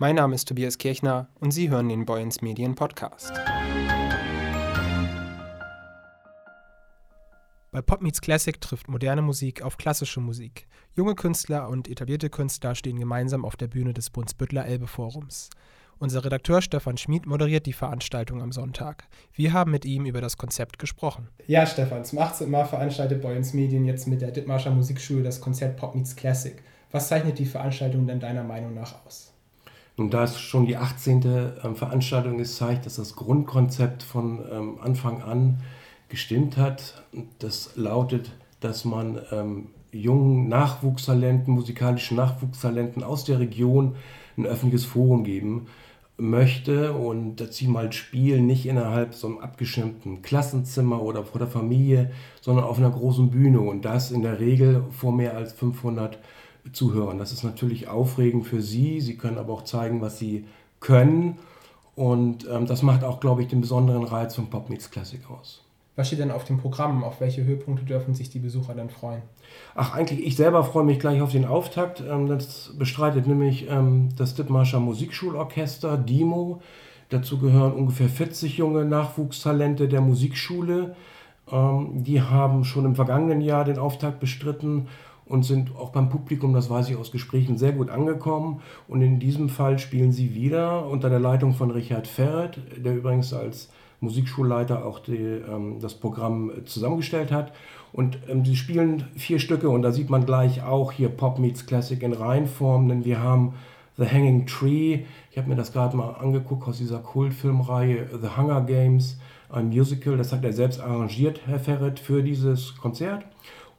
Mein 0.00 0.14
Name 0.14 0.34
ist 0.34 0.48
Tobias 0.48 0.78
Kirchner 0.78 1.28
und 1.40 1.50
Sie 1.50 1.68
hören 1.68 1.90
den 1.90 2.06
Boyens 2.06 2.40
Medien 2.40 2.74
Podcast. 2.74 3.34
Bei 7.70 7.82
Pop 7.82 8.00
Meets 8.00 8.22
Classic 8.22 8.58
trifft 8.58 8.88
moderne 8.88 9.20
Musik 9.20 9.60
auf 9.60 9.76
klassische 9.76 10.20
Musik. 10.20 10.68
Junge 10.94 11.14
Künstler 11.14 11.68
und 11.68 11.86
etablierte 11.86 12.30
Künstler 12.30 12.74
stehen 12.74 12.98
gemeinsam 12.98 13.44
auf 13.44 13.56
der 13.56 13.68
Bühne 13.68 13.92
des 13.92 14.08
Brunsbüttler 14.08 14.64
Elbe 14.64 14.86
Forums. 14.86 15.50
Unser 15.98 16.24
Redakteur 16.24 16.62
Stefan 16.62 16.96
Schmid 16.96 17.26
moderiert 17.26 17.66
die 17.66 17.74
Veranstaltung 17.74 18.40
am 18.40 18.52
Sonntag. 18.52 19.04
Wir 19.34 19.52
haben 19.52 19.70
mit 19.70 19.84
ihm 19.84 20.06
über 20.06 20.22
das 20.22 20.38
Konzept 20.38 20.78
gesprochen. 20.78 21.28
Ja, 21.46 21.66
Stefan, 21.66 22.06
zum 22.06 22.20
18. 22.20 22.50
Mal 22.50 22.64
veranstaltet 22.64 23.20
Boyens 23.20 23.52
Medien 23.52 23.84
jetzt 23.84 24.08
mit 24.08 24.22
der 24.22 24.30
Dittmarscher 24.30 24.70
Musikschule 24.70 25.24
das 25.24 25.42
Konzert 25.42 25.76
Pop 25.76 25.94
Meets 25.94 26.16
Classic. 26.16 26.56
Was 26.90 27.08
zeichnet 27.08 27.38
die 27.38 27.44
Veranstaltung 27.44 28.06
denn 28.06 28.18
deiner 28.18 28.44
Meinung 28.44 28.72
nach 28.72 29.04
aus? 29.04 29.29
Nun, 30.00 30.08
da 30.08 30.24
es 30.24 30.40
schon 30.40 30.64
die 30.64 30.78
18. 30.78 31.22
Ähm, 31.62 31.76
Veranstaltung 31.76 32.38
ist, 32.38 32.56
zeigt, 32.56 32.86
dass 32.86 32.96
das 32.96 33.16
Grundkonzept 33.16 34.02
von 34.02 34.40
ähm, 34.50 34.78
Anfang 34.80 35.20
an 35.20 35.58
gestimmt 36.08 36.56
hat. 36.56 37.02
Das 37.38 37.76
lautet, 37.76 38.30
dass 38.60 38.86
man 38.86 39.20
ähm, 39.30 39.66
jungen 39.92 40.48
Nachwuchstalenten, 40.48 41.52
musikalischen 41.52 42.16
Nachwuchstalenten 42.16 43.02
aus 43.02 43.24
der 43.24 43.40
Region 43.40 43.94
ein 44.38 44.46
öffentliches 44.46 44.86
Forum 44.86 45.22
geben 45.22 45.66
möchte 46.16 46.94
und 46.94 47.36
dass 47.36 47.58
sie 47.58 47.68
mal 47.68 47.92
spielen, 47.92 48.46
nicht 48.46 48.64
innerhalb 48.64 49.12
so 49.12 49.26
einem 49.26 49.36
abgeschirmten 49.36 50.22
Klassenzimmer 50.22 51.02
oder 51.02 51.24
vor 51.24 51.40
der 51.40 51.48
Familie, 51.48 52.10
sondern 52.40 52.64
auf 52.64 52.78
einer 52.78 52.90
großen 52.90 53.30
Bühne 53.30 53.60
und 53.60 53.84
das 53.84 54.12
in 54.12 54.22
der 54.22 54.40
Regel 54.40 54.82
vor 54.92 55.12
mehr 55.12 55.36
als 55.36 55.52
500 55.52 56.18
Zuhörern. 56.72 57.18
Das 57.18 57.32
ist 57.32 57.44
natürlich 57.44 57.88
aufregend 57.88 58.46
für 58.46 58.62
sie, 58.62 59.00
sie 59.00 59.16
können 59.16 59.38
aber 59.38 59.52
auch 59.52 59.64
zeigen, 59.64 60.00
was 60.00 60.18
sie 60.18 60.44
können 60.80 61.38
und 62.00 62.48
ähm, 62.50 62.64
das 62.64 62.82
macht 62.82 63.04
auch, 63.04 63.20
glaube 63.20 63.42
ich, 63.42 63.48
den 63.48 63.60
besonderen 63.60 64.04
Reiz 64.04 64.34
von 64.34 64.48
Pop 64.48 64.70
Meets 64.70 64.90
Classic 64.90 65.20
aus. 65.30 65.62
Was 65.96 66.06
steht 66.06 66.20
denn 66.20 66.30
auf 66.30 66.44
dem 66.44 66.56
Programm? 66.56 67.04
Auf 67.04 67.20
welche 67.20 67.44
Höhepunkte 67.44 67.84
dürfen 67.84 68.14
sich 68.14 68.30
die 68.30 68.38
Besucher 68.38 68.74
dann 68.74 68.88
freuen? 68.88 69.20
Ach, 69.74 69.94
eigentlich, 69.94 70.26
ich 70.26 70.34
selber 70.34 70.64
freue 70.64 70.84
mich 70.84 70.98
gleich 70.98 71.20
auf 71.20 71.32
den 71.32 71.44
Auftakt. 71.44 72.00
Ähm, 72.00 72.26
das 72.26 72.72
bestreitet 72.78 73.26
nämlich 73.26 73.68
ähm, 73.68 74.08
das 74.16 74.34
Dithmarscher 74.34 74.80
Musikschulorchester, 74.80 75.98
DIMO. 75.98 76.62
Dazu 77.10 77.38
gehören 77.38 77.72
ungefähr 77.72 78.08
40 78.08 78.56
junge 78.56 78.86
Nachwuchstalente 78.86 79.88
der 79.88 80.00
Musikschule. 80.00 80.96
Ähm, 81.52 82.02
die 82.04 82.22
haben 82.22 82.64
schon 82.64 82.86
im 82.86 82.94
vergangenen 82.94 83.42
Jahr 83.42 83.66
den 83.66 83.78
Auftakt 83.78 84.20
bestritten 84.20 84.88
und 85.30 85.44
sind 85.44 85.76
auch 85.76 85.90
beim 85.90 86.08
Publikum, 86.08 86.52
das 86.52 86.68
weiß 86.68 86.90
ich 86.90 86.96
aus 86.96 87.12
Gesprächen, 87.12 87.56
sehr 87.56 87.70
gut 87.70 87.88
angekommen. 87.88 88.60
Und 88.88 89.00
in 89.00 89.20
diesem 89.20 89.48
Fall 89.48 89.78
spielen 89.78 90.10
sie 90.10 90.34
wieder 90.34 90.86
unter 90.88 91.08
der 91.08 91.20
Leitung 91.20 91.54
von 91.54 91.70
Richard 91.70 92.08
Ferret, 92.08 92.58
der 92.76 92.96
übrigens 92.96 93.32
als 93.32 93.70
Musikschulleiter 94.00 94.84
auch 94.84 94.98
die, 94.98 95.16
ähm, 95.16 95.78
das 95.80 95.94
Programm 95.94 96.50
zusammengestellt 96.64 97.30
hat. 97.30 97.52
Und 97.92 98.18
ähm, 98.28 98.44
sie 98.44 98.56
spielen 98.56 99.04
vier 99.14 99.38
Stücke 99.38 99.70
und 99.70 99.82
da 99.82 99.92
sieht 99.92 100.10
man 100.10 100.26
gleich 100.26 100.64
auch 100.64 100.90
hier 100.90 101.08
Pop 101.08 101.38
Meets 101.38 101.64
Classic 101.64 102.02
in 102.02 102.12
Reihenform, 102.12 102.88
denn 102.88 103.04
wir 103.04 103.22
haben 103.22 103.54
The 103.98 104.06
Hanging 104.06 104.46
Tree, 104.46 105.04
ich 105.30 105.38
habe 105.38 105.48
mir 105.48 105.56
das 105.56 105.72
gerade 105.72 105.96
mal 105.96 106.10
angeguckt 106.10 106.66
aus 106.66 106.78
dieser 106.78 106.98
Kultfilmreihe 106.98 108.08
The 108.20 108.36
Hunger 108.36 108.62
Games, 108.62 109.16
ein 109.48 109.68
Musical, 109.68 110.16
das 110.16 110.32
hat 110.32 110.44
er 110.44 110.52
selbst 110.52 110.80
arrangiert, 110.80 111.42
Herr 111.46 111.60
Ferret, 111.60 112.00
für 112.00 112.22
dieses 112.22 112.76
Konzert. 112.78 113.24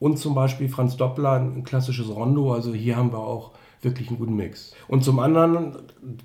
Und 0.00 0.18
zum 0.18 0.34
Beispiel 0.34 0.68
Franz 0.68 0.96
Doppler, 0.96 1.32
ein 1.32 1.64
klassisches 1.64 2.08
Rondo, 2.08 2.52
also 2.52 2.72
hier 2.72 2.96
haben 2.96 3.12
wir 3.12 3.18
auch 3.18 3.52
wirklich 3.82 4.08
einen 4.08 4.18
guten 4.18 4.36
Mix. 4.36 4.74
Und 4.88 5.04
zum 5.04 5.18
anderen, 5.18 5.76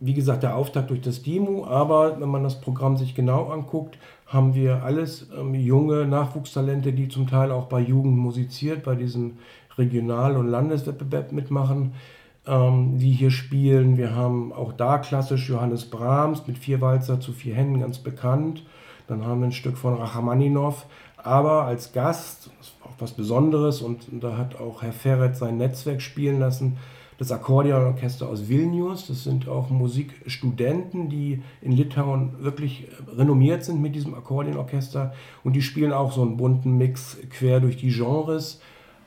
wie 0.00 0.14
gesagt, 0.14 0.42
der 0.42 0.56
Auftakt 0.56 0.90
durch 0.90 1.00
das 1.00 1.22
Demo, 1.22 1.66
aber 1.66 2.20
wenn 2.20 2.28
man 2.28 2.42
das 2.42 2.60
Programm 2.60 2.96
sich 2.96 3.14
genau 3.14 3.48
anguckt, 3.48 3.98
haben 4.26 4.54
wir 4.54 4.82
alles 4.82 5.28
ähm, 5.38 5.54
junge 5.54 6.06
Nachwuchstalente, 6.06 6.92
die 6.92 7.08
zum 7.08 7.28
Teil 7.28 7.52
auch 7.52 7.66
bei 7.66 7.80
Jugend 7.80 8.16
musiziert, 8.16 8.82
bei 8.82 8.96
diesem 8.96 9.38
Regional- 9.78 10.36
und 10.36 10.48
Landeswettbewerb 10.48 11.32
mitmachen, 11.32 11.92
ähm, 12.46 12.98
die 12.98 13.12
hier 13.12 13.30
spielen. 13.30 13.96
Wir 13.96 14.14
haben 14.14 14.52
auch 14.52 14.72
da 14.72 14.98
klassisch 14.98 15.48
Johannes 15.48 15.84
Brahms 15.88 16.46
mit 16.46 16.58
vier 16.58 16.80
Walzer 16.80 17.20
zu 17.20 17.32
vier 17.32 17.54
Händen 17.54 17.80
ganz 17.80 17.98
bekannt. 17.98 18.64
Dann 19.06 19.24
haben 19.24 19.40
wir 19.40 19.46
ein 19.46 19.52
Stück 19.52 19.78
von 19.78 19.94
Rachmaninow, 19.94 20.86
aber 21.16 21.62
als 21.64 21.92
Gast, 21.92 22.50
das 22.58 22.70
auch 22.86 22.94
was 22.98 23.12
Besonderes 23.12 23.82
und 23.82 24.06
da 24.20 24.36
hat 24.36 24.60
auch 24.60 24.82
Herr 24.82 24.92
Ferret 24.92 25.36
sein 25.36 25.56
Netzwerk 25.56 26.00
spielen 26.00 26.38
lassen, 26.38 26.78
das 27.18 27.32
Akkordeonorchester 27.32 28.28
aus 28.28 28.48
Vilnius. 28.48 29.06
Das 29.06 29.24
sind 29.24 29.48
auch 29.48 29.70
Musikstudenten, 29.70 31.08
die 31.08 31.42
in 31.62 31.72
Litauen 31.72 32.42
wirklich 32.42 32.88
renommiert 33.16 33.64
sind 33.64 33.80
mit 33.80 33.94
diesem 33.94 34.14
Akkordeonorchester. 34.14 35.14
Und 35.42 35.54
die 35.54 35.62
spielen 35.62 35.92
auch 35.92 36.12
so 36.12 36.22
einen 36.22 36.36
bunten 36.36 36.76
Mix 36.76 37.16
quer 37.30 37.60
durch 37.60 37.76
die 37.76 37.88
Genres. 37.88 38.60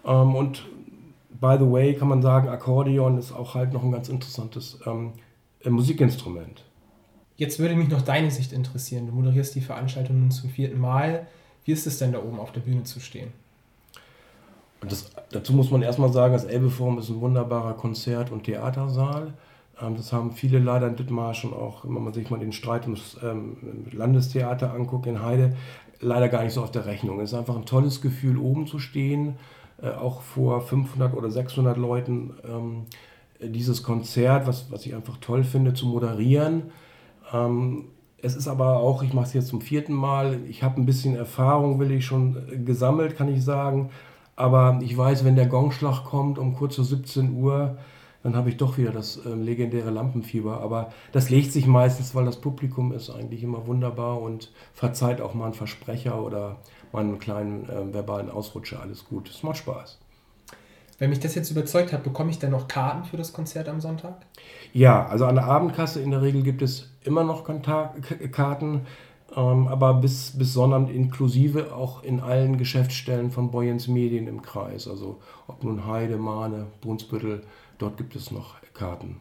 Ähm, 0.05 0.35
und 0.35 0.65
by 1.39 1.57
the 1.59 1.69
way 1.69 1.93
kann 1.93 2.07
man 2.07 2.21
sagen, 2.21 2.49
Akkordeon 2.49 3.17
ist 3.17 3.31
auch 3.31 3.53
halt 3.53 3.73
noch 3.73 3.83
ein 3.83 3.91
ganz 3.91 4.09
interessantes 4.09 4.79
ähm, 4.85 5.13
äh, 5.63 5.69
Musikinstrument. 5.69 6.65
Jetzt 7.37 7.59
würde 7.59 7.75
mich 7.75 7.89
noch 7.89 8.01
deine 8.01 8.31
Sicht 8.31 8.51
interessieren. 8.51 9.07
Du 9.07 9.13
moderierst 9.13 9.55
die 9.55 9.61
Veranstaltung 9.61 10.19
nun 10.19 10.31
zum 10.31 10.49
vierten 10.49 10.79
Mal. 10.79 11.27
Wie 11.63 11.71
ist 11.71 11.87
es 11.87 11.99
denn 11.99 12.11
da 12.11 12.21
oben 12.21 12.39
auf 12.39 12.51
der 12.51 12.61
Bühne 12.61 12.83
zu 12.83 12.99
stehen? 12.99 13.31
Das, 14.87 15.11
dazu 15.31 15.53
muss 15.53 15.71
man 15.71 15.81
erstmal 15.81 16.11
sagen, 16.11 16.33
das 16.33 16.45
Elbeforum 16.45 16.99
ist 16.99 17.09
ein 17.09 17.19
wunderbarer 17.19 17.73
Konzert- 17.73 18.31
und 18.31 18.43
Theatersaal. 18.43 19.33
Ähm, 19.81 19.95
das 19.97 20.13
haben 20.13 20.31
viele 20.31 20.59
leider 20.59 20.87
in 20.87 20.95
Dithmarschen 20.95 21.53
auch, 21.53 21.83
wenn 21.83 22.03
man 22.03 22.13
sich 22.13 22.29
mal 22.29 22.39
den 22.39 22.53
Streit 22.53 22.83
ums 22.83 23.17
ähm, 23.23 23.57
Landestheater 23.91 24.73
anguckt 24.73 25.05
in 25.05 25.21
Heide, 25.23 25.55
leider 25.99 26.29
gar 26.29 26.43
nicht 26.43 26.53
so 26.53 26.63
auf 26.63 26.71
der 26.71 26.85
Rechnung. 26.85 27.19
Es 27.19 27.31
ist 27.33 27.37
einfach 27.37 27.55
ein 27.55 27.65
tolles 27.65 28.01
Gefühl, 28.01 28.37
oben 28.37 28.67
zu 28.67 28.79
stehen, 28.79 29.35
äh, 29.81 29.89
auch 29.91 30.21
vor 30.21 30.61
500 30.61 31.13
oder 31.13 31.29
600 31.29 31.77
Leuten 31.77 32.33
ähm, 32.47 32.85
dieses 33.41 33.83
Konzert, 33.83 34.47
was, 34.47 34.71
was 34.71 34.85
ich 34.85 34.95
einfach 34.95 35.17
toll 35.17 35.43
finde, 35.45 35.73
zu 35.73 35.85
moderieren. 35.85 36.71
Es 38.21 38.35
ist 38.35 38.47
aber 38.47 38.77
auch, 38.77 39.01
ich 39.03 39.13
mache 39.13 39.27
es 39.27 39.33
jetzt 39.33 39.47
zum 39.47 39.61
vierten 39.61 39.93
Mal, 39.93 40.39
ich 40.47 40.63
habe 40.63 40.79
ein 40.79 40.85
bisschen 40.85 41.15
Erfahrung, 41.15 41.79
will 41.79 41.91
ich 41.91 42.05
schon 42.05 42.37
äh, 42.51 42.57
gesammelt, 42.57 43.15
kann 43.15 43.33
ich 43.33 43.43
sagen. 43.43 43.89
Aber 44.39 44.79
ich 44.81 44.97
weiß, 44.97 45.25
wenn 45.25 45.35
der 45.35 45.47
Gongschlag 45.47 46.05
kommt 46.05 46.39
um 46.39 46.55
kurz 46.55 46.75
vor 46.75 46.85
17 46.85 47.35
Uhr, 47.35 47.77
dann 48.23 48.37
habe 48.37 48.49
ich 48.49 48.55
doch 48.55 48.77
wieder 48.77 48.91
das 48.91 49.17
äh, 49.25 49.29
legendäre 49.29 49.89
Lampenfieber. 49.89 50.61
Aber 50.61 50.93
das 51.11 51.29
legt 51.29 51.51
sich 51.51 51.67
meistens, 51.67 52.15
weil 52.15 52.23
das 52.23 52.39
Publikum 52.39 52.93
ist 52.93 53.09
eigentlich 53.09 53.43
immer 53.43 53.67
wunderbar 53.67 54.21
und 54.21 54.49
verzeiht 54.73 55.19
auch 55.19 55.33
mal 55.33 55.45
einen 55.45 55.53
Versprecher 55.55 56.23
oder 56.23 56.55
mal 56.93 57.01
einen 57.01 57.19
kleinen 57.19 57.67
äh, 57.67 57.93
verbalen 57.93 58.29
Ausrutscher. 58.29 58.79
Alles 58.81 59.03
gut. 59.03 59.29
Es 59.29 59.43
macht 59.43 59.57
Spaß. 59.57 59.99
Wenn 60.99 61.09
mich 61.09 61.19
das 61.19 61.35
jetzt 61.35 61.51
überzeugt 61.51 61.91
hat, 61.91 62.03
bekomme 62.03 62.29
ich 62.29 62.39
dann 62.39 62.51
noch 62.51 62.69
Karten 62.69 63.03
für 63.03 63.17
das 63.17 63.33
Konzert 63.33 63.67
am 63.67 63.81
Sonntag? 63.81 64.25
Ja, 64.71 65.05
also 65.05 65.25
an 65.25 65.35
der 65.35 65.45
Abendkasse 65.45 66.01
in 66.01 66.11
der 66.11 66.21
Regel 66.21 66.43
gibt 66.43 66.61
es 66.61 66.89
immer 67.03 67.25
noch 67.25 67.43
Karten. 67.43 68.81
Ähm, 69.35 69.67
aber 69.67 69.93
bis, 69.95 70.37
bis 70.37 70.53
Sonnabend 70.53 70.89
inklusive 70.89 71.75
auch 71.75 72.03
in 72.03 72.19
allen 72.19 72.57
Geschäftsstellen 72.57 73.31
von 73.31 73.51
Boyens 73.51 73.87
Medien 73.87 74.27
im 74.27 74.41
Kreis. 74.41 74.87
Also 74.87 75.19
ob 75.47 75.63
nun 75.63 75.85
Heide, 75.85 76.17
Mahne, 76.17 76.67
Brunsbüttel, 76.81 77.43
dort 77.77 77.97
gibt 77.97 78.15
es 78.15 78.31
noch 78.31 78.55
Karten. 78.73 79.17